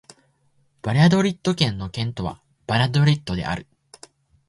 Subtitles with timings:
[0.81, 3.67] バリャドリッド県の県都はバリャドリッドである